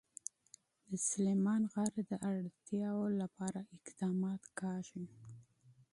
[0.87, 5.03] د سلیمان غر د اړتیاوو لپاره اقدامات کېږي.